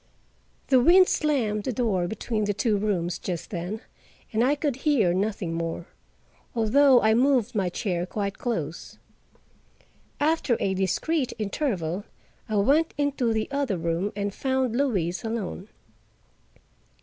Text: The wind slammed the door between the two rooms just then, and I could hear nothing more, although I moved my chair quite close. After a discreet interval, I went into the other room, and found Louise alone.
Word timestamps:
The 0.69 0.79
wind 0.81 1.07
slammed 1.07 1.63
the 1.65 1.71
door 1.71 2.07
between 2.07 2.45
the 2.45 2.55
two 2.55 2.75
rooms 2.75 3.19
just 3.19 3.51
then, 3.51 3.81
and 4.33 4.43
I 4.43 4.55
could 4.55 4.77
hear 4.77 5.13
nothing 5.13 5.53
more, 5.53 5.85
although 6.55 6.99
I 7.03 7.13
moved 7.13 7.53
my 7.53 7.69
chair 7.69 8.07
quite 8.07 8.39
close. 8.39 8.97
After 10.19 10.57
a 10.59 10.73
discreet 10.73 11.33
interval, 11.37 12.03
I 12.49 12.55
went 12.55 12.95
into 12.97 13.31
the 13.31 13.47
other 13.51 13.77
room, 13.77 14.11
and 14.15 14.33
found 14.33 14.75
Louise 14.75 15.23
alone. 15.23 15.67